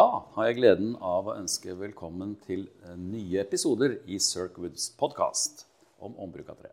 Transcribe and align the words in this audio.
Da 0.00 0.06
har 0.32 0.46
jeg 0.46 0.56
gleden 0.56 0.92
av 1.04 1.26
å 1.28 1.32
ønske 1.36 1.74
velkommen 1.76 2.30
til 2.46 2.62
eh, 2.86 2.94
nye 2.96 3.42
episoder 3.42 3.98
i 4.08 4.16
Circwoods 4.22 4.86
podkast 4.96 5.64
om 6.00 6.14
ombruk 6.24 6.48
av 6.52 6.60
tre. 6.62 6.70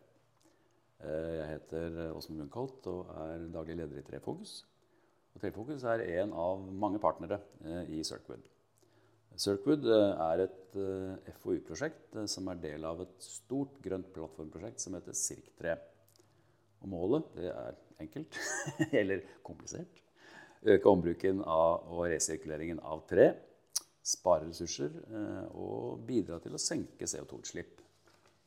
Eh, 1.02 1.34
Jeg 1.34 1.48
heter 1.50 1.98
Åsmund 2.14 2.40
Munkholt 2.44 2.88
og 2.88 3.10
er 3.26 3.44
daglig 3.52 3.76
leder 3.82 4.00
i 4.00 4.06
Trefokus. 4.06 4.54
Og 5.34 5.42
Trefokus 5.42 5.84
er 5.92 6.06
en 6.22 6.32
av 6.32 6.64
mange 6.86 7.02
partnere 7.02 7.42
eh, 7.66 7.92
i 7.98 8.00
Circwood. 8.06 8.48
Circwood 9.36 9.84
er 9.90 10.46
et 10.46 10.80
FoU-prosjekt 11.42 12.16
som 12.32 12.48
er 12.48 12.64
del 12.64 12.86
av 12.88 13.04
et 13.04 13.28
stort 13.28 13.76
grønt 13.84 14.08
plattformprosjekt 14.14 14.86
som 14.86 14.96
heter 14.96 15.20
Cirk3. 15.26 15.76
Og 16.80 16.92
målet 16.96 17.32
det 17.36 17.52
er 17.52 17.76
enkelt, 18.06 18.40
eller 19.02 19.26
komplisert. 19.44 20.07
Øke 20.66 20.90
ombruken 20.90 21.42
av 21.46 21.86
og 21.92 22.08
resirkuleringen 22.10 22.80
av 22.82 23.04
tre. 23.10 23.28
Spare 24.02 24.48
ressurser 24.48 24.90
eh, 24.90 25.44
og 25.54 26.00
bidra 26.08 26.40
til 26.42 26.56
å 26.56 26.62
senke 26.62 27.06
CO2-utslipp. 27.06 27.82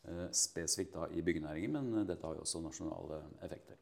Eh, 0.10 0.26
spesifikt 0.36 0.98
da 0.98 1.08
i 1.14 1.24
byggenæringen, 1.24 1.78
men 1.78 2.10
dette 2.10 2.26
har 2.28 2.36
jo 2.36 2.44
også 2.44 2.64
nasjonale 2.64 3.22
effekter. 3.46 3.80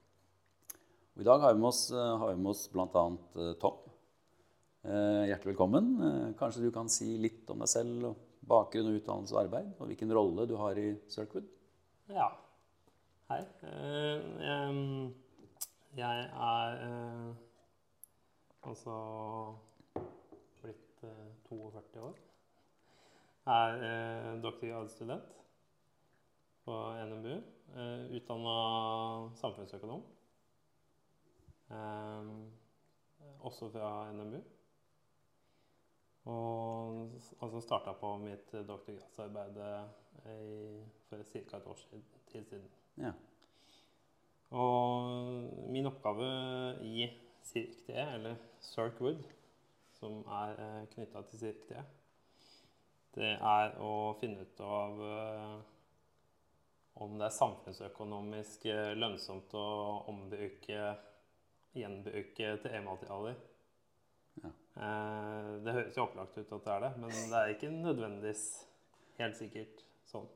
Og 1.15 1.23
I 1.23 1.27
dag 1.29 1.41
har 1.41 1.55
vi 1.55 1.63
med 1.63 1.71
oss, 1.71 1.85
eh, 1.91 2.11
har 2.21 2.35
vi 2.35 2.51
oss 2.53 2.67
bl.a. 2.73 3.05
Tom. 3.63 3.85
Hjertelig 4.79 5.51
velkommen. 5.51 5.87
Kanskje 6.39 6.61
du 6.63 6.69
kan 6.71 6.87
si 6.89 7.17
litt 7.19 7.49
om 7.51 7.59
deg 7.59 7.67
selv, 7.67 8.13
bakgrunn, 8.47 8.93
utdannelse 8.95 9.35
og 9.35 9.41
arbeid, 9.41 9.73
og 9.75 9.89
hvilken 9.89 10.13
rolle 10.15 10.45
du 10.47 10.55
har 10.61 10.79
i 10.79 10.93
Circwood? 11.11 11.49
Ja. 12.07 12.29
Hei. 13.27 13.41
Jeg 15.99 16.29
er 16.31 16.79
Altså 18.67 18.93
blitt 20.61 21.03
eh, 21.03 21.27
42 21.47 22.01
år. 22.03 22.17
Er 23.47 23.83
eh, 23.87 24.41
doktorgradsstudent 24.43 25.29
på 26.65 26.75
NMBU. 27.05 27.35
Eh, 27.75 28.15
Utdanna 28.17 28.55
samfunnsøkonom. 29.39 30.03
Eh, 31.71 32.33
også 33.39 33.69
fra 33.71 34.11
NMBU. 34.11 34.41
Og 36.29 36.99
altså 37.41 37.61
starta 37.63 37.95
på 37.95 38.11
mitt 38.21 38.51
doktorgradsarbeid 38.51 39.55
for 41.07 41.23
ca. 41.23 41.57
et 41.57 41.65
år 41.65 41.79
tid 42.27 42.45
siden. 42.45 42.67
Ja. 42.97 43.13
Og 44.51 45.09
min 45.71 45.85
oppgave 45.85 46.27
i 46.85 47.07
CirkD, 47.49 47.93
eller 47.97 48.35
Cirkwood, 48.63 49.23
som 49.99 50.21
er 50.41 50.59
eh, 50.63 50.83
knytta 50.93 51.23
til 51.27 51.41
CirkD, 51.43 51.79
det 53.17 53.33
er 53.35 53.75
å 53.81 54.13
finne 54.19 54.45
ut 54.45 54.61
av 54.61 54.99
eh, 55.03 55.53
om 57.03 57.17
det 57.17 57.25
er 57.27 57.35
samfunnsøkonomisk 57.35 58.67
eh, 58.69 58.93
lønnsomt 58.99 59.53
å 59.57 59.65
ombruke, 60.11 60.93
gjenbruke 61.77 62.53
TE-materialer. 62.63 63.37
Ja. 64.43 64.53
Eh, 64.53 65.51
det 65.65 65.75
høres 65.79 65.97
jo 65.97 66.05
opplagt 66.05 66.37
ut 66.37 66.55
at 66.59 66.67
det 66.67 66.75
er 66.75 66.85
det, 66.85 66.93
men 67.01 67.15
det 67.33 67.41
er 67.41 67.53
ikke 67.55 67.73
nødvendigvis 67.73 68.45
helt 69.19 69.39
sikkert 69.41 69.83
sånn. 70.09 70.29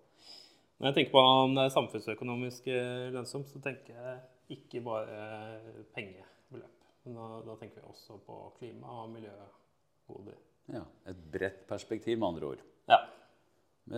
Når 0.79 0.89
jeg 0.89 0.97
tenker 0.97 1.13
på 1.13 1.23
om 1.23 1.53
det 1.55 1.67
er 1.67 1.75
samfunnsøkonomisk 1.77 2.71
lønnsomt, 3.13 3.47
så 3.53 3.61
tenker 3.63 3.95
jeg 3.95 4.57
ikke 4.57 4.81
bare 4.83 5.19
pengebeløp. 5.95 6.82
Men 7.03 7.17
da, 7.19 7.27
da, 7.43 7.55
tenker 7.59 7.81
vi 7.81 7.89
også 7.89 8.17
på 8.23 8.37
klima- 8.59 9.01
og 9.03 9.09
miljøgoder. 9.11 10.39
Ja, 10.71 10.85
Et 11.11 11.19
bredt 11.31 11.65
perspektiv, 11.67 12.17
med 12.17 12.27
andre 12.27 12.53
ord. 12.53 12.63
Ja. 12.87 13.01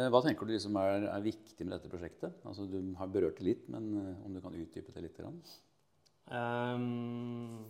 Hva 0.10 0.22
tenker 0.26 0.48
du 0.48 0.56
liksom 0.56 0.78
er, 0.82 1.06
er, 1.12 1.22
viktig 1.22 1.66
med 1.66 1.76
dette 1.76 1.92
prosjektet? 1.92 2.34
Altså, 2.46 2.66
du 2.66 2.96
har 2.98 3.12
berørt 3.14 3.38
det 3.38 3.46
litt, 3.46 3.68
men 3.70 3.92
eh, 4.02 4.26
om 4.26 4.34
du 4.34 4.42
kan 4.42 4.56
utdype 4.58 4.96
det 4.96 5.04
litt? 5.06 5.20
Um, 6.26 7.68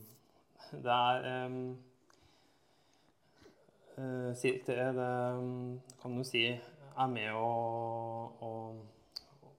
det 0.72 0.96
er 0.96 1.28
um, 1.46 1.60
det, 3.98 4.64
det 4.68 5.10
kan 6.02 6.16
du 6.16 6.24
si 6.28 6.46
er 6.56 7.12
med 7.12 7.36
å, 7.36 7.50
å 8.40 8.52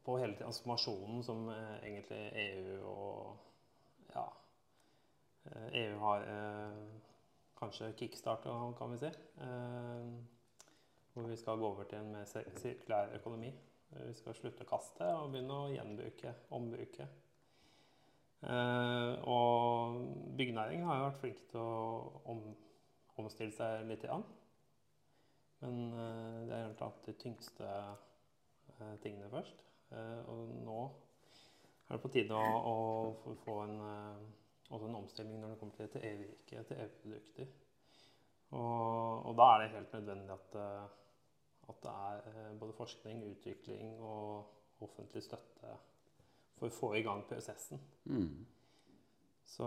på 0.07 0.17
hele 0.21 0.37
transformasjonen 0.39 1.23
som 1.27 1.49
uh, 1.51 1.77
egentlig 1.83 2.23
EU 2.41 2.77
og 2.87 3.21
eh, 3.27 3.56
har 6.07 6.25
eh, 6.31 6.81
kanskje 7.59 7.93
kickstarta, 7.99 8.55
kan 8.79 8.93
vi 8.93 8.99
si. 8.99 9.11
Eh, 9.43 10.09
hvor 11.15 11.29
vi 11.31 11.37
skal 11.37 11.59
gå 11.59 11.69
over 11.69 11.85
til 11.89 11.99
en 11.99 12.13
mer 12.13 12.25
sirkulær 12.29 13.15
økonomi. 13.17 13.53
Vi 13.97 14.15
skal 14.19 14.35
slutte 14.37 14.67
å 14.67 14.69
kaste 14.69 15.07
og 15.17 15.31
begynne 15.33 15.57
å 15.57 15.71
gjenbruke, 15.73 16.35
ombruke. 16.53 17.07
og 19.33 19.95
byggenæringen 20.37 20.85
har 20.87 20.99
jo 20.99 21.07
vært 21.07 21.21
flink 21.23 21.39
til 21.51 21.61
å 21.63 22.21
om, 22.33 22.43
omstille 23.23 23.55
seg 23.57 23.87
litt. 23.89 24.05
Igjen. 24.05 24.27
Men 25.63 25.79
det 25.95 26.53
er 26.53 26.61
gjerne 26.67 26.79
tatt 26.83 27.01
de 27.07 27.15
tyngste 27.23 27.71
tingene 29.01 29.31
først. 29.33 29.65
og 30.29 30.53
nå 30.67 30.81
er 31.89 31.97
det 31.97 32.03
på 32.03 32.13
tide 32.13 32.37
å, 32.37 32.75
å 33.25 33.37
få 33.47 33.61
en 33.65 33.79
også 34.71 34.87
en 34.87 34.99
omstilling 34.99 35.41
når 35.41 35.55
det 35.55 35.59
kommer 35.59 35.75
til 35.75 35.89
TE-virke, 35.89 36.63
til 36.69 36.83
EU-produkter. 36.83 37.47
Og, 38.51 39.27
og, 39.27 39.33
da 39.39 39.43
er 39.43 39.63
det 39.63 39.71
helt 39.75 39.93
nødvendig 39.93 40.31
at, 40.31 40.55
eh, 40.55 40.85
at, 41.69 41.83
det 41.83 41.91
er 41.91 42.21
eh, 42.31 42.59
både 42.59 42.73
forskning, 42.73 43.25
utvikling 43.31 44.01
og 44.01 44.53
offentlig 44.81 45.23
støtte 45.23 45.73
for 46.57 46.69
å 46.69 46.77
få 46.79 46.93
i 46.97 47.03
gang 47.05 47.25
prosessen. 47.29 47.81
Mm. 48.05 48.47
Så 49.47 49.67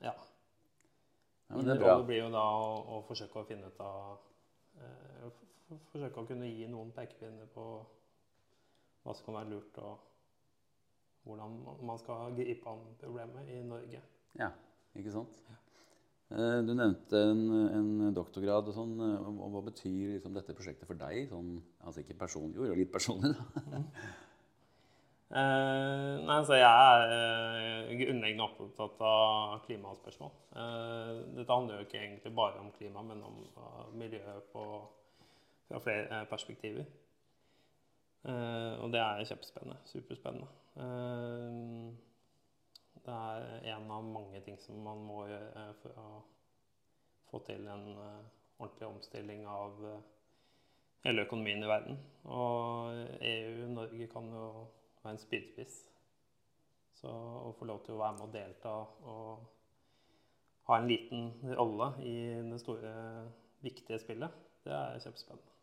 ja. 0.00 0.14
ja 0.14 1.56
men 1.56 1.66
det 1.66 1.78
bra. 1.80 1.98
Det 1.98 2.06
blir 2.06 2.22
jo 2.22 2.32
da 2.34 2.46
å, 2.62 2.72
å 2.96 3.02
forsøke 3.08 3.42
å 3.42 3.48
finne 3.48 3.70
ut 3.70 3.84
av 3.84 4.18
eh, 4.80 5.30
Forsøke 5.68 6.22
å 6.22 6.24
kunne 6.24 6.46
gi 6.48 6.64
noen 6.70 6.94
pekepinner 6.96 7.48
på 7.52 7.62
hva 9.02 9.12
som 9.12 9.26
kan 9.26 9.34
være 9.36 9.50
lurt 9.50 9.80
å 9.84 9.90
hvordan 11.26 11.56
man 11.86 12.00
skal 12.00 12.36
gripe 12.36 12.70
an 12.70 12.84
problemet 13.00 13.50
i 13.52 13.62
Norge. 13.66 14.02
Ja, 14.38 14.52
ikke 14.98 15.14
sant? 15.14 15.40
Eh, 16.28 16.60
du 16.64 16.74
nevnte 16.76 17.20
en, 17.30 17.42
en 17.78 18.14
doktorgrad. 18.16 18.68
og 18.68 18.76
sånn, 18.76 18.94
og 19.00 19.44
Hva 19.54 19.64
betyr 19.70 20.16
liksom 20.18 20.36
dette 20.36 20.56
prosjektet 20.56 20.88
for 20.88 21.00
deg? 21.00 21.28
Sånn, 21.32 21.56
altså 21.82 22.04
ikke 22.04 22.18
personlig, 22.22 22.60
jo, 22.60 22.78
litt 22.78 22.94
personlig, 22.94 23.34
da. 23.36 23.68
Mm. 23.68 23.92
Eh, 25.28 26.12
nei, 26.24 26.36
altså 26.38 26.56
Jeg 26.56 26.64
er 26.64 27.10
eh, 27.12 27.90
grunnleggende 28.00 28.46
opptatt 28.46 29.02
av 29.04 29.58
klimaspørsmål. 29.66 30.30
Eh, 30.56 31.10
dette 31.36 31.52
handler 31.52 31.82
jo 31.82 31.84
ikke 31.84 31.98
egentlig 32.00 32.32
bare 32.32 32.62
om 32.62 32.70
klima, 32.72 33.02
men 33.04 33.20
om 33.26 33.42
miljø 34.00 34.38
på, 34.54 34.64
fra 35.68 35.82
flere 35.84 36.22
perspektiver. 36.30 36.88
Uh, 38.28 38.74
og 38.84 38.92
det 38.92 39.00
er 39.00 39.24
kjempespennende. 39.30 39.78
Superspennende. 39.88 40.48
Uh, 40.76 41.94
det 43.04 43.14
er 43.14 43.74
en 43.74 43.90
av 43.94 44.04
mange 44.04 44.40
ting 44.44 44.58
som 44.60 44.82
man 44.84 45.00
må 45.08 45.22
gjøre 45.30 45.66
for 45.80 46.00
å 46.02 46.08
få 47.30 47.40
til 47.46 47.64
en 47.68 47.86
ordentlig 47.96 48.88
omstilling 48.88 49.46
av 49.48 49.78
hele 51.06 51.24
økonomien 51.24 51.62
i 51.64 51.70
verden. 51.70 52.00
Og 52.28 52.92
EU, 53.24 53.68
Norge, 53.72 54.08
kan 54.12 54.28
jo 54.32 54.48
være 55.02 55.14
en 55.14 55.22
spydspiss. 55.22 55.78
Så 56.98 57.12
å 57.12 57.54
få 57.58 57.68
lov 57.70 57.84
til 57.86 57.94
å 57.94 58.02
være 58.02 58.16
med 58.18 58.26
og 58.26 58.34
delta 58.34 58.74
og 59.08 59.46
ha 60.68 60.80
en 60.80 60.88
liten 60.90 61.30
rolle 61.56 61.92
i 62.04 62.16
det 62.50 62.58
store, 62.60 62.90
viktige 63.64 63.98
spillet, 64.02 64.34
det 64.66 64.74
er 64.74 65.00
kjempespennende. 65.02 65.57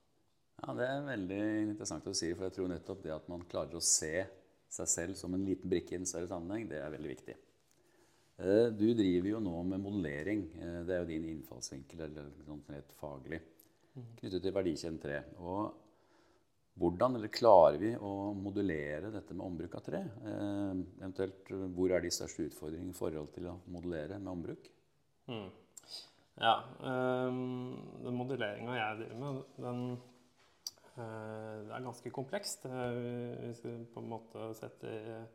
Ja, 0.62 0.74
Det 0.74 0.88
er 0.88 1.08
veldig 1.10 1.42
interessant 1.66 2.08
å 2.08 2.14
si, 2.16 2.32
for 2.34 2.48
jeg 2.48 2.56
tror 2.58 2.72
nettopp 2.72 3.04
det 3.04 3.14
at 3.16 3.28
man 3.32 3.44
klarer 3.50 3.76
å 3.78 3.84
se 3.84 4.26
seg 4.76 4.92
selv 4.92 5.20
som 5.20 5.34
en 5.36 5.46
liten 5.46 5.70
brikke 5.70 5.96
i 5.96 6.00
en 6.00 6.08
større 6.10 6.30
sammenheng, 6.32 6.68
det 6.70 6.80
er 6.82 6.94
veldig 6.94 7.12
viktig. 7.12 7.36
Eh, 8.38 8.68
du 8.76 8.88
driver 8.98 9.30
jo 9.30 9.42
nå 9.44 9.56
med 9.64 9.84
modellering. 9.84 10.46
Eh, 10.60 10.80
det 10.88 10.96
er 10.96 11.04
jo 11.04 11.10
din 11.12 11.28
innfallsvinkel 11.32 12.06
eller 12.08 12.32
noe 12.48 12.76
rett 12.76 12.96
faglig 13.00 13.40
mm. 13.96 14.08
knyttet 14.20 14.42
til 14.44 14.56
verdikjeden 14.56 15.02
tre. 15.04 15.22
Og 15.40 15.70
hvordan 16.76 17.16
eller 17.16 17.32
klarer 17.32 17.80
vi 17.80 17.94
å 17.96 18.34
modellere 18.36 19.14
dette 19.14 19.36
med 19.36 19.46
ombruk 19.46 19.78
av 19.80 19.86
tre? 19.86 20.02
Eh, 20.04 20.74
eventuelt 21.00 21.54
hvor 21.78 21.96
er 21.96 22.04
de 22.04 22.12
største 22.12 22.50
utfordringene 22.50 22.92
i 22.92 22.98
forhold 22.98 23.32
til 23.38 23.48
å 23.52 23.60
modellere 23.72 24.20
med 24.20 24.34
ombruk? 24.34 24.68
Mm. 25.32 25.48
Ja, 26.36 26.58
um, 26.84 27.78
den 28.04 28.18
modelleringa 28.20 28.74
jeg 28.76 28.98
driver 29.00 29.20
med, 29.22 29.38
den 29.64 29.84
det 30.96 31.74
er 31.76 31.84
ganske 31.84 32.12
komplekst. 32.16 32.66
Eh, 32.70 33.42
hvis 33.50 33.64
vi 33.66 33.74
på 33.92 34.04
en 34.04 34.12
måte 34.14 34.52
setter 34.56 35.26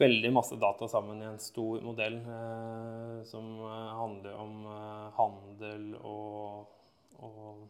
veldig 0.00 0.30
masse 0.32 0.56
data 0.56 0.88
sammen 0.88 1.20
i 1.20 1.28
en 1.28 1.40
stor 1.42 1.82
modell 1.84 2.16
eh, 2.20 3.18
som 3.28 3.50
eh, 3.66 3.90
handler 4.00 4.38
om 4.40 4.54
eh, 4.70 5.08
handel 5.18 5.90
og, 6.00 6.72
og, 7.20 7.68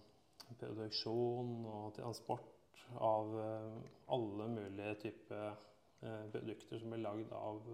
produksjon 0.61 1.51
og 1.71 1.93
transport 1.95 2.85
av 2.99 3.35
eh, 3.41 3.81
alle 4.15 4.49
mulige 4.53 4.95
typer 5.07 5.49
eh, 5.49 6.23
produkter 6.35 6.83
som 6.83 6.95
blir 6.95 7.05
lagd 7.07 7.35
av 7.39 7.73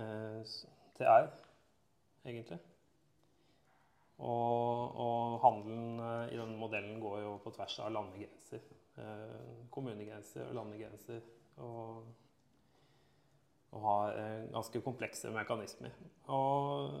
eh, 0.00 0.54
TR, 0.98 1.32
egentlig. 2.24 2.60
Og, 4.22 4.98
og 5.02 5.38
handelen 5.42 5.98
i 6.30 6.38
denne 6.38 6.58
modellen 6.58 7.00
går 7.02 7.20
jo 7.24 7.36
på 7.42 7.50
tvers 7.56 7.78
av 7.82 7.90
landegrenser. 7.94 8.62
kommunegrenser 9.72 10.46
og 10.46 10.54
landegrenser. 10.60 11.22
Og 11.64 12.04
og 13.72 13.80
har 13.86 14.16
eh, 14.20 14.46
ganske 14.52 14.80
komplekse 14.84 15.32
mekanismer. 15.32 15.92
Og, 16.28 16.96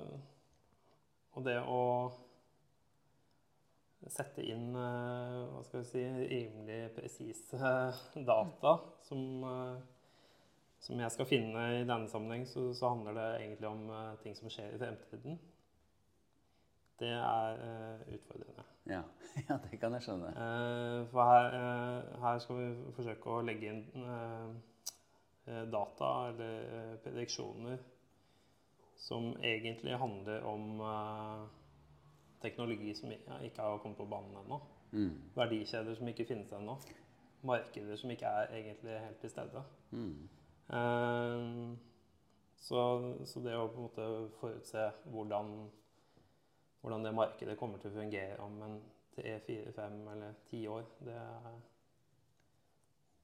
og, 1.34 1.40
det 1.44 1.58
å 1.60 1.80
sette 4.10 4.44
inn 4.48 4.72
eh, 4.74 5.36
hva 5.52 5.60
skal 5.66 5.82
vi 5.82 5.90
si, 5.90 6.04
rimelig 6.32 6.80
presise 6.96 7.72
data 8.32 8.76
som, 9.04 9.44
eh, 9.50 9.76
som, 10.80 11.02
jeg 11.04 11.14
skal 11.14 11.28
finne 11.28 11.66
i 11.76 11.84
denne 11.84 12.08
sammenheng, 12.10 12.48
så, 12.48 12.70
så 12.76 12.94
handler 12.94 13.20
det 13.20 13.28
egentlig 13.42 13.68
om 13.68 13.84
ting 14.24 14.38
som 14.38 14.52
skjer 14.52 14.72
i 14.72 14.80
fremtiden. 14.80 15.36
Det 17.00 17.12
er 17.14 17.62
utfordrende. 18.14 18.66
Ja. 18.86 19.02
ja, 19.48 19.56
det 19.62 19.78
kan 19.80 19.94
jeg 19.96 20.02
skjønne. 20.04 20.32
for 21.10 21.24
her, 21.24 21.56
her, 22.20 22.38
skal 22.42 22.58
vi 22.58 22.92
forsøke 22.96 23.30
å 23.30 23.44
legge 23.46 23.72
inn 23.72 23.82
data 25.72 26.10
eller 26.28 26.98
prediksjoner 27.02 27.80
som 29.02 29.36
egentlig 29.42 29.98
handler 29.98 30.44
om 30.46 30.80
uh, 30.80 31.46
teknologi 32.42 32.94
som 32.94 33.10
ikke 33.12 33.62
har 33.62 33.78
kommet 33.82 33.98
på 33.98 34.06
banen 34.06 34.36
ennå. 34.44 34.58
Mm. 34.92 35.14
Verdikjeder 35.34 35.94
som 35.98 36.08
ikke 36.08 36.26
finnes 36.28 36.52
ennå. 36.54 36.76
Markeder 37.42 37.98
som 37.98 38.10
ikke 38.14 38.30
er 38.30 38.54
egentlig 38.54 38.98
helt 39.00 39.18
til 39.20 39.30
stede. 39.30 39.62
Mm. 39.90 40.28
Uh, 40.68 41.74
så, 42.62 42.82
så, 43.26 43.42
det 43.42 43.56
å 43.58 43.66
på 43.66 43.80
en 43.80 43.88
måte 43.88 44.06
forutse 44.38 44.86
hvordan, 45.10 45.50
hvordan 46.82 47.06
det 47.06 47.14
markedet 47.14 47.58
kommer 47.58 47.78
til 47.78 47.92
å 47.92 47.96
fungere 47.96 48.40
om 48.42 48.58
en 48.66 48.80
tre, 49.14 49.36
fire, 49.46 49.72
fem 49.76 50.00
eller 50.12 50.34
ti 50.50 50.64
år, 50.68 50.84
det 51.06 51.14
er 51.18 51.60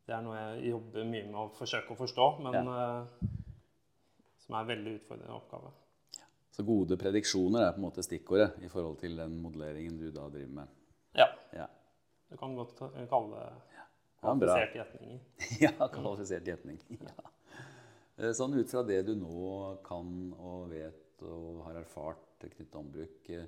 det 0.08 0.14
er 0.16 0.22
noe 0.25 0.38
jeg 0.38 0.70
jobber 0.70 1.05
mye 1.05 1.26
med 1.28 1.37
å 1.37 1.49
forsøke 1.52 1.93
å 1.93 1.99
forstå, 1.99 2.26
men 2.46 2.55
ja. 2.56 2.62
uh, 2.64 3.26
som 4.40 4.55
er 4.56 4.62
en 4.62 4.70
veldig 4.70 4.94
utfordrende 5.02 5.34
oppgave. 5.37 5.72
Så 6.55 6.64
gode 6.64 6.96
prediksjoner 6.96 7.66
er 7.66 7.75
på 7.75 7.82
en 7.82 7.84
måte 7.84 8.05
stikkordet 8.06 8.55
i 8.64 8.70
forhold 8.72 8.96
til 9.02 9.19
den 9.20 9.37
modelleringen 9.43 9.99
du 10.00 10.06
da 10.14 10.25
driver 10.32 10.55
med? 10.62 10.78
Ja. 11.19 11.26
ja. 11.52 11.66
Du 12.32 12.38
kan 12.40 12.56
godt 12.56 12.81
kalle 13.10 13.43
det 13.43 13.50
kvalifisert 14.22 14.78
gjetninger. 14.81 15.20
ja, 15.66 15.90
kvalifisert 15.93 16.49
gjetning. 16.49 16.81
Ja. 16.96 17.28
Eh, 18.16 18.32
sånn 18.34 18.56
ut 18.56 18.72
fra 18.72 18.82
det 18.88 19.02
du 19.06 19.12
nå 19.19 19.76
kan 19.87 20.32
og 20.34 20.72
vet 20.72 21.05
og 21.26 21.65
har 21.67 21.81
erfart 21.81 22.26
knyttet 22.38 22.70
til 22.70 22.81
ombruk 22.81 23.31
eh, 23.35 23.47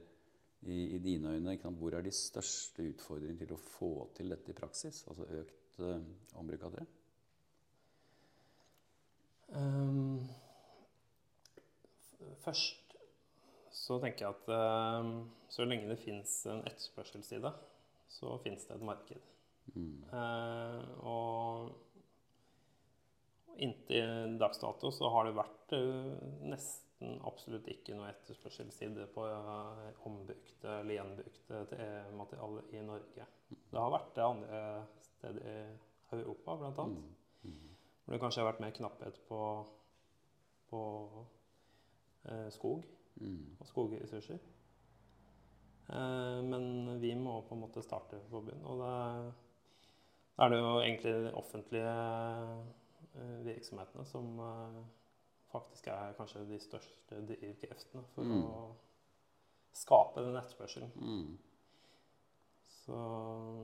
i, 0.62 0.96
i, 0.96 0.98
dine 0.98 1.36
øyne, 1.36 1.56
hvor 1.78 1.94
er 1.94 2.02
de 2.04 2.12
største 2.12 2.84
utfordringene 2.90 3.38
til 3.40 3.54
å 3.54 3.60
få 3.78 3.92
til 4.16 4.32
dette 4.34 4.52
i 4.52 4.58
praksis? 4.58 5.04
Altså 5.08 5.24
økt 5.40 5.80
uh, 5.80 5.96
ombruk 6.36 6.66
av 6.68 6.74
tre? 6.74 6.84
Um, 9.56 10.28
først 12.44 12.96
så 13.74 13.96
tenker 14.02 14.26
jeg 14.26 14.34
at 14.36 14.52
uh, 14.52 15.24
så 15.50 15.64
lenge 15.64 15.88
det 15.90 15.98
fins 16.02 16.46
en 16.50 16.60
etterspørselsside, 16.68 17.50
så 18.12 18.36
fins 18.44 18.68
det 18.68 18.76
et 18.76 18.86
marked. 18.90 19.22
Mm. 19.72 20.04
Uh, 20.12 20.82
og 21.08 21.72
inntil 23.60 24.36
dags 24.40 24.60
dato 24.60 24.90
så 24.94 25.08
har 25.14 25.26
det 25.26 25.38
vært 25.40 25.74
uh, 25.78 26.14
nesten 26.52 26.89
absolutt 27.24 27.68
ikke 27.72 27.94
noe 27.96 28.10
etterspørselsside 28.10 29.06
på 29.14 29.24
uh, 29.24 29.86
ombrukte 30.08 30.74
eller 30.80 30.98
gjenbrukte 30.98 31.62
materialer 32.18 32.74
i 32.76 32.82
Norge. 32.84 33.28
Det 33.48 33.80
har 33.80 33.94
vært 33.94 34.12
det 34.16 34.26
andre 34.26 34.60
steder 35.06 35.48
i 35.48 36.20
Europa, 36.20 36.56
bl.a. 36.56 36.86
Mm. 36.86 37.14
Mm. 37.42 37.68
Hvor 38.04 38.14
det 38.14 38.20
kanskje 38.22 38.42
har 38.42 38.50
vært 38.50 38.62
mer 38.64 38.74
knapphet 38.74 39.20
på, 39.28 39.40
på 40.70 40.80
eh, 42.28 42.48
skog 42.54 42.84
mm. 43.20 43.44
og 43.60 43.68
skogressurser. 43.68 44.40
Eh, 45.90 46.40
men 46.46 47.00
vi 47.00 47.14
må 47.18 47.40
på 47.46 47.54
en 47.54 47.64
måte 47.64 47.84
starte 47.86 48.20
på 48.30 48.42
bunnen. 48.46 48.66
Og 48.66 48.82
da 48.82 48.94
er 50.44 50.52
det 50.52 50.60
jo 50.60 50.72
egentlig 50.80 51.14
de 51.26 51.34
offentlige 51.38 51.94
eh, 53.14 53.36
virksomhetene 53.46 54.06
som 54.08 54.42
eh, 54.46 54.80
faktisk 55.50 55.90
er 55.90 56.14
kanskje 56.18 56.46
de 56.48 56.58
største 56.62 57.20
drivkreftene 57.28 58.04
for 58.14 58.26
mm. 58.26 58.44
å 58.46 58.62
skape 59.76 60.24
den 60.24 60.38
etterspørselen. 60.38 60.92
Mm. 60.96 61.36
Så 62.80 63.00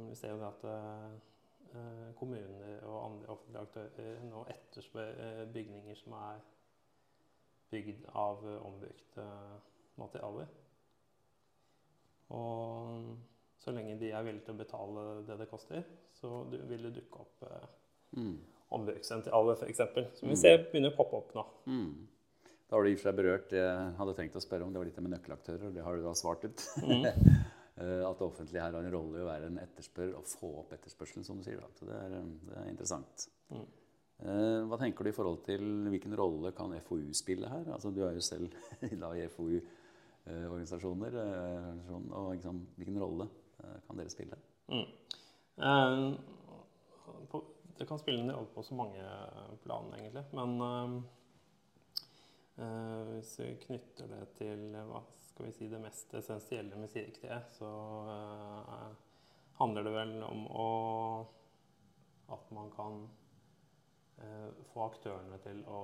vi 0.08 0.18
ser 0.18 0.34
jo 0.34 0.42
det 0.42 0.50
at 0.50 0.66
eh, 0.70 2.10
kommuner 2.18 2.84
og 2.86 2.98
andre 3.04 3.32
offentlige 3.34 3.64
aktører 3.68 4.20
nå 4.26 4.44
etterspør 4.52 5.24
eh, 5.24 5.46
bygninger 5.54 5.98
som 5.98 6.18
er 6.18 6.44
bygd 7.70 8.06
av 8.14 8.44
eh, 8.46 8.66
ombrukte 8.66 9.26
materialer. 9.96 10.52
Og 12.36 13.16
så 13.62 13.72
lenge 13.74 13.96
de 13.98 14.10
er 14.12 14.26
villige 14.26 14.46
til 14.46 14.56
å 14.56 14.60
betale 14.60 15.06
det 15.26 15.38
det 15.40 15.48
koster, 15.50 15.86
så 16.16 16.42
vil 16.50 16.88
det 16.88 16.94
dukke 16.98 17.24
opp 17.24 17.46
eh, 17.48 17.68
mm. 18.18 18.36
Ombrukssentraler 18.74 19.58
f.eks. 19.60 19.82
Som 20.18 20.30
vi 20.30 20.34
mm. 20.34 20.40
ser 20.40 20.62
begynner 20.70 20.94
å 20.94 20.98
poppe 20.98 21.20
opp 21.20 21.34
nå. 21.36 21.44
Mm. 21.70 21.90
Da 22.66 22.74
har 22.74 22.82
du 22.82 22.90
i 22.90 22.96
og 22.96 22.98
for 22.98 23.08
seg 23.08 23.18
berørt 23.20 23.50
det 23.52 23.60
jeg 23.62 23.90
hadde 24.00 24.14
tenkt 24.18 24.38
å 24.38 24.42
spørre 24.42 24.66
om. 24.66 24.72
Det 24.74 24.80
var 24.80 24.88
litt 24.88 24.98
med 24.98 25.12
nøkkelaktører. 25.14 25.68
og 25.68 25.76
Det 25.76 25.84
har 25.86 25.98
du 25.98 26.02
da 26.06 26.14
svart 26.18 26.48
ut. 26.48 26.66
Mm. 26.82 27.06
Eh, 27.76 28.00
at 28.08 28.16
det 28.16 28.24
offentlige 28.24 28.62
her 28.64 28.72
har 28.72 28.86
en 28.86 28.94
rolle 28.94 29.18
i 29.18 29.20
å 29.20 29.26
være 29.28 29.50
en 29.50 29.58
etterspør 29.60 30.14
og 30.16 30.24
få 30.30 30.48
opp 30.62 30.70
etterspørselen, 30.72 31.26
som 31.28 31.36
du 31.36 31.44
sier. 31.44 31.60
Da. 31.60 31.68
Så 31.76 31.84
det 31.84 31.96
er, 32.06 32.14
det 32.48 32.55
er 32.56 32.70
interessant. 32.70 33.26
Mm. 33.52 33.67
Eh, 34.17 34.60
hva 34.70 34.79
tenker 34.81 35.05
du 35.05 35.10
i 35.10 35.12
forhold 35.12 35.43
til 35.44 35.60
hvilken 35.93 36.17
rolle 36.17 36.55
kan 36.56 36.72
FoU 36.86 37.12
spille 37.12 37.50
her? 37.52 37.69
Altså, 37.74 37.93
du 37.93 38.00
er 38.06 38.17
jo 38.17 38.24
selv 38.24 38.48
da, 38.81 39.10
i 39.20 39.29
FoU-organisasjoner. 39.34 41.19
Eh, 41.20 41.93
og 41.93 42.31
liksom, 42.32 42.62
hvilken 42.79 42.96
rolle 43.02 43.29
kan 43.60 44.00
dere 44.00 44.12
spille? 44.14 44.41
Mm. 44.72 44.88
På, 47.29 47.44
det 47.78 47.86
kan 47.88 47.98
spille 48.00 48.22
en 48.22 48.34
alt 48.34 48.54
på 48.54 48.62
så 48.62 48.74
mange 48.74 49.04
plan, 49.62 49.92
egentlig. 49.98 50.24
Men 50.36 51.04
hvis 53.10 53.34
vi 53.40 53.50
knytter 53.66 54.08
det 54.08 54.22
til 54.38 54.70
hva 54.88 55.02
skal 55.36 55.50
vi 55.50 55.52
si, 55.52 55.66
det 55.68 55.78
mest 55.82 56.14
essensielle 56.16 56.78
med 56.80 56.88
Sirk3, 56.88 57.40
så 57.58 57.70
uh, 58.08 58.86
handler 59.58 59.84
det 59.84 59.90
vel 59.92 60.14
om 60.24 60.46
å, 60.48 60.68
at 62.32 62.46
man 62.56 62.70
kan 62.72 63.02
uh, 64.22 64.48
få 64.70 64.86
aktørene 64.86 65.36
til 65.44 65.60
å 65.68 65.82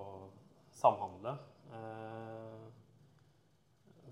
samhandle. 0.72 1.36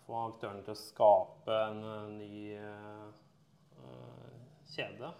Få 0.04 0.20
aktørene 0.26 0.60
til 0.66 0.74
å 0.74 0.80
skape 0.82 1.56
en 1.70 1.80
ny 2.18 2.52
kjede 4.70 5.10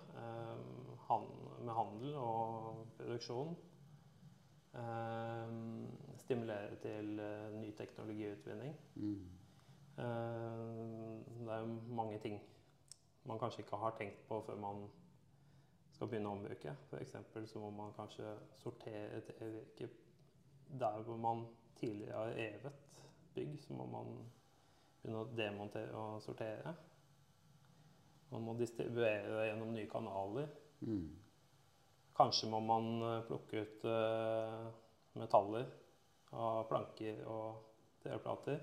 han, 1.08 1.26
med 1.64 1.74
handel 1.74 2.14
og 2.20 2.86
produksjon. 2.96 3.56
stimulere 6.16 6.76
til 6.78 7.20
ny 7.58 7.70
teknologiutvinning. 7.74 8.76
Mm. 8.94 9.24
Eh, 9.98 10.04
det 11.40 11.52
er 11.52 11.58
jo 11.58 11.80
mange 11.88 12.18
ting 12.18 12.40
man 13.24 13.38
kanskje 13.38 13.62
ikke 13.64 13.76
har 13.76 13.96
tenkt 13.98 14.28
på 14.28 14.40
før 14.46 14.56
man 14.56 14.84
skal 15.92 16.08
begynne 16.08 16.30
å 16.30 16.36
ombruke. 16.38 16.74
F.eks. 16.88 17.16
så 17.52 17.60
må 17.60 17.70
man 17.70 17.92
kanskje 17.96 18.34
sortere 18.62 19.20
trevirke 19.26 19.88
der 20.80 21.02
hvor 21.04 21.16
man 21.20 21.44
tidligere 21.76 22.16
har 22.16 22.36
revet 22.38 22.72
bygg. 23.34 23.58
Så 23.60 23.76
må 23.76 23.86
man 23.86 24.14
begynne 25.02 25.24
å 25.24 25.28
demontere 25.36 25.96
og 25.96 26.22
sortere. 26.24 26.74
Man 28.30 28.46
må 28.46 28.54
distribuere 28.56 29.48
gjennom 29.48 29.74
nye 29.74 29.90
kanaler. 29.90 30.48
Mm. 30.80 31.08
Kanskje 32.20 32.50
må 32.52 32.60
man 32.60 32.90
eh, 33.00 33.22
plukke 33.24 33.64
ut 33.64 33.84
uh, 33.88 34.66
metaller 35.16 35.64
av 36.36 36.66
planker 36.68 37.22
og 37.28 37.62
treplater. 38.02 38.60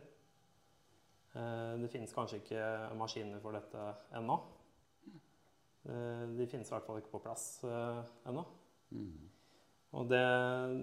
Eh, 1.37 1.73
det 1.81 1.89
finnes 1.91 2.13
kanskje 2.13 2.41
ikke 2.41 2.67
maskiner 2.97 3.41
for 3.43 3.57
dette 3.57 3.87
ennå. 4.17 4.37
Eh, 5.87 6.23
de 6.37 6.47
finnes 6.49 6.69
i 6.69 6.73
hvert 6.73 6.87
fall 6.87 7.01
ikke 7.01 7.13
på 7.15 7.23
plass 7.25 7.47
eh, 7.67 8.01
ennå. 8.29 8.45
Mm. 8.95 9.27
Og 9.97 10.09
det, 10.11 10.23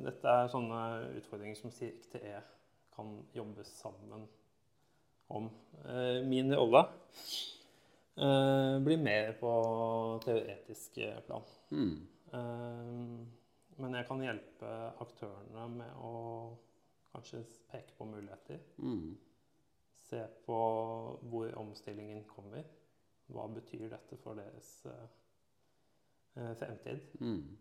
dette 0.07 0.37
er 0.37 0.53
sånne 0.53 0.81
utfordringer 1.21 1.59
som 1.59 1.73
CIRC-TE 1.75 2.39
kan 2.95 3.11
jobbe 3.35 3.67
sammen 3.69 4.27
om. 5.35 5.51
Eh, 5.89 6.21
min 6.29 6.55
rolle 6.55 6.85
eh, 8.17 8.77
blir 8.85 9.01
mer 9.03 9.35
på 9.41 9.53
teoretisk 10.25 11.01
plan. 11.27 11.49
Mm. 11.75 11.97
Eh, 12.35 13.25
men 13.83 13.99
jeg 13.99 14.07
kan 14.09 14.23
hjelpe 14.23 14.71
aktørene 15.03 15.67
med 15.79 15.99
å 15.99 16.15
kanskje 17.15 17.43
peke 17.71 17.97
på 17.99 18.07
muligheter. 18.11 18.63
Mm. 18.79 19.15
Se 20.05 20.23
på 20.47 20.59
hvor 21.31 21.59
omstillingen 21.61 22.25
kommer. 22.31 22.67
Hva 23.33 23.47
betyr 23.49 23.89
dette 23.89 24.19
for 24.21 24.37
deres 24.39 24.71
eh, 24.91 26.51
fremtid? 26.61 27.07
Mm. 27.21 27.57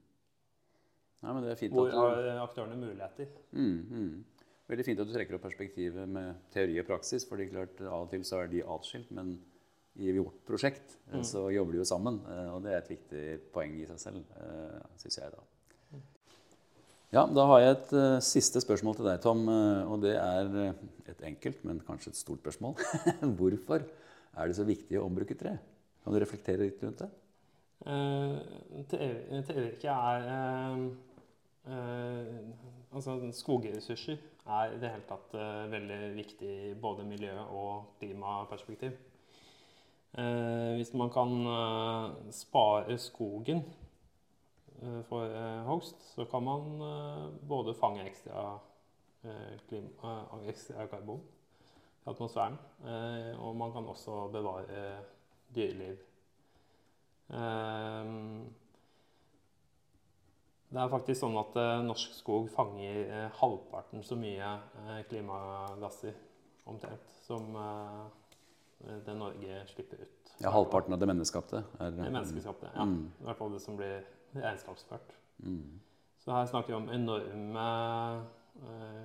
Ja, 1.23 1.31
men 1.31 1.45
det 1.45 1.53
er 1.53 1.59
fint 1.61 1.73
Hvor 1.73 1.87
at 1.87 1.95
har 1.95 2.43
aktørene 2.43 2.75
muligheter? 2.75 3.29
mm, 3.51 3.79
mm. 3.89 4.23
Veldig 4.67 4.85
fint 4.85 4.99
at 4.99 5.07
du 5.07 5.13
trekker 5.13 5.37
opp 5.37 5.43
perspektivet 5.43 6.09
med 6.09 6.43
teori 6.51 6.77
og 6.81 6.87
praksis. 6.87 7.25
fordi 7.29 7.49
klart 7.51 7.81
Av 7.81 8.05
og 8.05 8.11
til 8.11 8.23
så 8.27 8.43
er 8.43 8.51
de 8.51 8.63
atskilt, 8.75 9.11
men 9.11 9.37
i 9.95 10.11
vårt 10.17 10.39
prosjekt 10.47 10.97
eh, 11.11 11.19
Mm. 11.19 11.23
så 11.23 11.51
jobber 11.53 11.71
de 11.73 11.77
jo 11.83 11.85
sammen. 11.85 12.19
eh, 12.27 12.53
Og 12.55 12.63
det 12.63 12.71
er 12.73 12.77
et 12.77 12.89
viktig 12.89 13.23
poeng 13.53 13.75
i 13.81 13.85
seg 13.85 13.99
selv, 13.99 14.23
uh, 14.37 14.79
syns 14.97 15.17
jeg, 15.19 15.31
da. 15.31 15.43
Ja, 17.13 17.27
Da 17.27 17.45
har 17.45 17.59
jeg 17.61 17.71
et 17.75 17.93
eh, 17.93 18.19
siste 18.25 18.59
spørsmål 18.61 18.95
til 18.97 19.05
deg, 19.05 19.21
Tom. 19.21 19.47
eh, 19.47 19.91
og 19.91 20.01
det 20.01 20.15
er 20.17 20.47
eh, 20.67 20.73
et 21.11 21.21
enkelt, 21.29 21.63
men 21.63 21.79
kanskje 21.85 22.09
et 22.09 22.17
stort 22.17 22.39
spørsmål. 22.41 22.73
Hvorfor 23.37 23.83
er 24.35 24.47
det 24.47 24.55
så 24.57 24.65
viktig 24.65 24.97
å 24.97 25.05
ombruke 25.05 25.37
tre? 25.37 25.59
Kan 26.03 26.13
du 26.13 26.19
reflektere 26.19 26.65
litt 26.65 26.81
rundt 26.83 27.03
det? 27.03 27.09
Eh, 27.85 28.35
Teoriket 28.89 29.85
er 29.91 30.25
uh, 30.25 30.87
uh, 31.69 32.39
Altså 32.93 33.15
skogressurser 33.33 34.17
er 34.45 34.73
i 34.73 34.79
det 34.81 34.89
hele 34.91 35.05
tatt 35.09 35.33
eh, 35.33 35.63
veldig 35.71 35.97
viktig 36.17 36.49
i 36.69 36.73
både 36.77 37.05
miljø- 37.07 37.45
og 37.49 37.95
klimaperspektiv. 37.99 38.91
Eh, 40.13 40.75
hvis 40.77 40.93
man 40.93 41.09
kan 41.09 41.31
eh, 41.49 42.31
spare 42.31 42.97
skogen 43.01 43.63
eh, 44.81 45.01
for 45.09 45.25
hogst, 45.65 45.97
så 46.13 46.25
kan 46.29 46.43
man 46.43 46.61
både 47.49 47.73
fange 47.73 48.05
ekstra, 48.05 48.59
klim, 49.67 49.89
eh, 50.03 50.49
ekstra 50.51 50.85
karbon 50.91 51.21
i 52.05 52.09
atmosfæren, 52.09 52.57
og 53.39 53.55
man 53.55 53.71
kan 53.71 53.85
også 53.87 54.27
bevare 54.27 54.97
dyreliv. 55.55 55.97
Det 60.73 60.81
er 60.81 60.91
faktisk 60.91 61.21
sånn 61.21 61.37
at 61.39 61.55
norsk 61.87 62.17
skog 62.17 62.49
fanger 62.51 63.31
halvparten 63.39 64.03
så 64.03 64.19
mye 64.19 64.51
klimagasser 65.07 66.19
omtrent 66.67 67.07
som 67.23 67.55
det 69.05 69.15
Norge 69.17 69.61
slipper 69.67 70.03
ut. 70.03 70.33
Ja, 70.41 70.51
Halvparten 70.51 70.93
av 70.95 70.99
det 70.99 71.07
menneskeskapte 71.07 71.63
er 71.79 71.95
Det 71.95 72.09
menneskeskapte, 72.09 72.71
ja. 72.75 72.83
Mm. 72.83 73.11
I 73.21 73.27
hvert 73.29 73.39
fall 73.39 73.53
det 73.53 73.61
som 73.63 73.77
blir 73.79 74.03
regnskapsført. 74.35 75.15
Mm. 75.43 75.79
Så 76.23 76.31
her 76.31 76.45
snakker 76.45 76.73
vi 76.73 76.77
om 76.77 76.89
enorme 76.89 77.65
eh, 78.63 79.01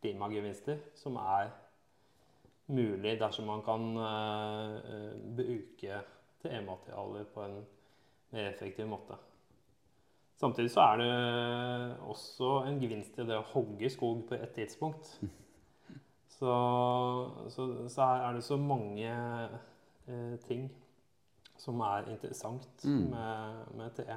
klimagevinster 0.00 0.78
som 0.96 1.18
er 1.20 1.50
mulig 2.70 3.16
dersom 3.20 3.50
man 3.50 3.64
kan 3.66 3.90
eh, 3.96 4.76
eh, 4.94 5.18
bruke 5.36 6.00
trematerialer 6.42 7.26
på 7.34 7.44
en 7.44 7.58
mer 8.30 8.48
effektiv 8.52 8.88
måte. 8.88 9.18
Samtidig 10.40 10.70
så 10.72 10.80
er 10.80 11.02
det 11.02 11.96
også 12.08 12.62
en 12.64 12.80
gevinst 12.80 13.18
i 13.20 13.26
det 13.28 13.36
å 13.36 13.48
hogge 13.52 13.90
skog 13.92 14.24
på 14.30 14.38
et 14.40 14.54
tidspunkt. 14.56 15.18
Så, 16.40 16.52
så, 17.52 17.88
så 17.92 18.04
her 18.08 18.22
er 18.28 18.32
det 18.38 18.44
så 18.46 18.56
mange 18.56 19.10
eh, 20.08 20.36
ting 20.46 20.70
som 21.60 21.80
er 21.84 22.08
interessant 22.14 22.84
Mm. 22.84 23.10
med, 23.12 23.66
med 23.76 23.90
te. 23.98 24.16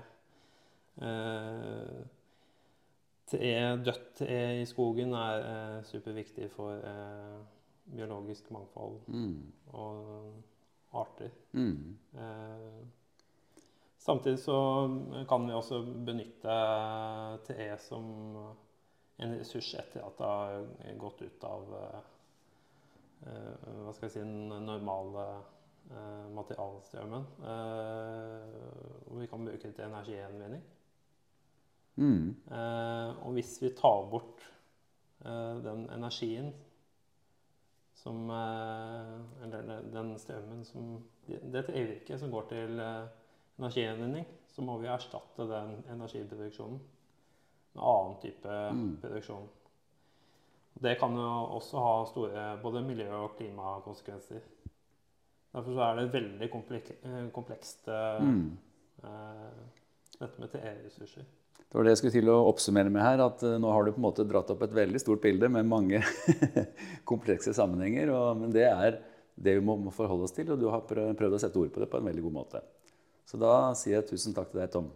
Eh, 1.04 2.06
te, 3.28 3.52
dødt 3.84 4.14
te 4.22 4.38
i 4.62 4.66
skogen 4.70 5.12
er 5.20 5.44
eh, 5.50 5.84
superviktig 5.90 6.48
for 6.54 6.80
eh, 6.80 7.42
biologisk 7.92 8.52
mangfold 8.56 9.02
Mm. 9.08 9.52
og 9.74 10.34
arter. 10.94 11.30
Mm. 11.52 11.98
Eh, 12.16 12.86
samtidig 14.00 14.40
så 14.40 14.58
kan 15.30 15.48
vi 15.48 15.54
også 15.60 15.84
benytte 16.06 16.58
te 17.48 17.70
som 17.84 18.08
en 19.20 19.36
ressurs 19.40 19.74
etter 19.80 20.06
at 20.08 20.18
det 20.18 20.26
har 20.26 20.98
gått 21.00 21.22
ut 21.22 21.44
av 21.44 21.76
eh, 21.82 22.02
hva 23.24 23.94
skal 23.94 24.08
jeg 24.08 24.14
si, 24.16 24.20
den 24.24 24.66
normale 24.68 25.24
eh, 25.92 26.28
materialstrømmen. 26.36 27.26
Eh, 27.44 29.08
og 29.12 29.20
vi 29.22 29.28
kan 29.32 29.46
bruke 29.46 29.62
det 29.68 29.76
til 29.78 29.86
energigjenvinning. 29.88 30.64
Mm. 31.96 32.30
Eh, 32.52 33.10
og 33.26 33.34
hvis 33.36 33.56
vi 33.62 33.70
tar 33.78 34.08
bort 34.10 34.42
eh, 35.26 35.58
den 35.64 35.84
energien 35.94 36.54
som 37.94 38.30
eh, 38.34 39.44
Eller 39.46 39.84
den- 39.94 40.18
strømmen 40.20 40.64
som 40.66 41.04
Det 41.28 41.66
trevirket 41.68 42.20
som 42.20 42.32
går 42.34 42.48
til 42.50 42.80
eh, 42.80 43.06
energigjenvinning, 43.60 44.26
så 44.50 44.62
må 44.66 44.78
vi 44.82 44.88
erstatte 44.92 45.46
den 45.48 45.84
energiproduksjonen 45.94 46.80
med 47.74 47.84
annen 47.84 48.18
type 48.22 48.58
Mm. 48.74 48.98
produksjon. 49.02 49.48
Det 50.82 50.96
kan 51.00 51.14
jo 51.16 51.30
også 51.58 51.80
ha 51.84 51.94
store 52.10 52.48
både 52.64 52.82
miljø- 52.86 53.22
og 53.24 53.38
klimakonsekvenser. 53.38 54.42
Derfor 55.54 55.76
så 55.76 55.86
er 55.86 56.00
det 56.00 56.14
veldig 56.14 56.48
eh, 56.50 57.30
komplekst, 57.32 57.88
eh, 57.88 58.22
Mm. 58.24 58.58
uh, 59.04 59.54
dette 60.20 60.40
med 60.40 60.50
TE-ressurser. 60.52 61.26
Det 61.70 61.78
var 61.78 61.84
det 61.84 61.92
jeg 61.92 61.98
skulle 61.98 62.14
til 62.22 62.30
å 62.30 62.48
oppsummere 62.50 62.90
med 62.90 63.02
her. 63.02 63.22
at 63.22 63.42
Nå 63.42 63.72
har 63.72 63.84
du 63.84 63.92
på 63.92 63.98
en 63.98 64.06
måte 64.06 64.26
dratt 64.30 64.50
opp 64.50 64.62
et 64.62 64.74
veldig 64.74 65.00
stort 65.02 65.22
bilde 65.22 65.50
med 65.50 65.66
mange 65.66 66.02
komplekse 67.12 67.54
sammenhenger. 67.54 68.10
Og, 68.14 68.38
men 68.38 68.52
det 68.54 68.66
er 68.70 69.00
det 69.36 69.56
vi 69.58 69.66
må, 69.66 69.78
må 69.78 69.94
forholde 69.94 70.24
oss 70.28 70.36
til, 70.36 70.52
og 70.54 70.60
du 70.60 70.68
har 70.70 70.86
prøvd 70.86 71.34
å 71.34 71.42
sette 71.42 71.58
ord 71.58 71.72
på 71.74 71.82
det 71.82 71.90
på 71.90 71.98
en 71.98 72.06
veldig 72.06 72.22
god 72.28 72.36
måte. 72.36 72.62
Så 73.26 73.40
da 73.42 73.74
sier 73.78 74.00
jeg 74.00 74.10
tusen 74.12 74.36
takk 74.36 74.52
til 74.52 74.62
deg, 74.62 74.70
Tom. 74.74 74.92